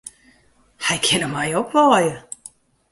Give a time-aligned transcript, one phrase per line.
[0.85, 2.15] Hy kin om my opwaaie.